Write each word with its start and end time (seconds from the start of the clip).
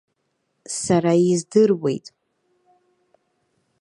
Сара 0.81 1.13
издыруеит. 1.31 2.05